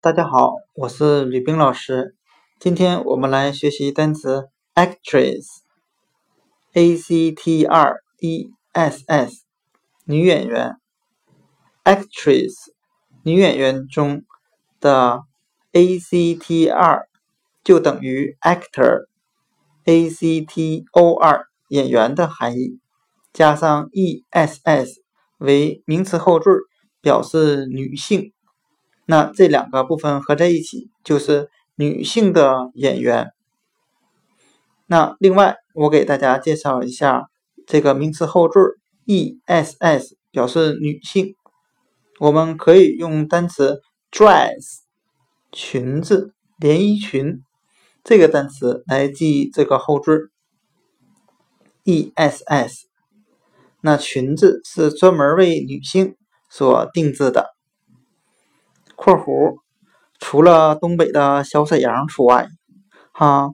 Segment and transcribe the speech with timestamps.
[0.00, 2.14] 大家好，我是吕冰老师。
[2.60, 9.42] 今天我们来学习单词 actress，a c t r e s s，
[10.04, 10.76] 女演员。
[11.82, 12.52] actress，
[13.24, 14.22] 女演员中
[14.78, 15.24] 的
[15.72, 17.08] a c t r
[17.64, 22.78] 就等于 actor，a c t o r 演员的含义，
[23.32, 25.02] 加上 e s s
[25.38, 26.52] 为名词后缀，
[27.00, 28.32] 表示女性。
[29.10, 33.32] 那这两个部分合在一起就是女性的演员。
[34.84, 37.30] 那另外，我给大家介绍一下
[37.66, 38.60] 这个名词后缀
[39.06, 41.36] e s s 表示女性，
[42.20, 44.80] 我们可以用单词 dress
[45.52, 47.42] 裙子、连衣裙
[48.04, 50.28] 这个单词来记这个后缀
[51.84, 52.86] e s s。
[53.80, 56.14] 那裙子是专门为女性
[56.50, 57.57] 所定制的。
[59.08, 59.60] 括弧，
[60.18, 62.48] 除了东北的小沈阳除外，
[63.12, 63.52] 哈。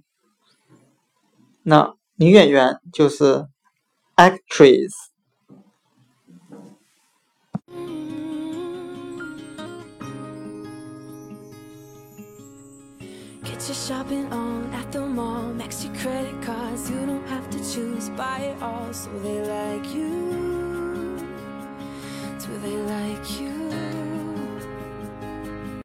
[1.63, 3.47] 那女演员就是
[4.17, 4.91] actress。